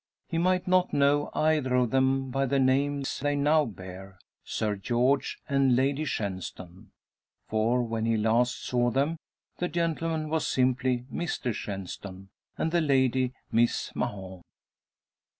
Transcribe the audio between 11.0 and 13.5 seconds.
Mr Shenstone, and the lady